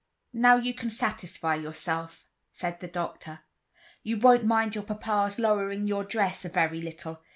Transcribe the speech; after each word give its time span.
"Now 0.33 0.55
you 0.55 0.73
can 0.73 0.89
satisfy 0.89 1.53
yourself," 1.53 2.25
said 2.51 2.79
the 2.79 2.87
doctor. 2.87 3.41
"You 4.01 4.17
won't 4.17 4.45
mind 4.47 4.73
your 4.73 4.83
papa's 4.83 5.37
lowering 5.37 5.85
your 5.85 6.03
dress 6.03 6.43
a 6.43 6.49
very 6.49 6.81
little. 6.81 7.21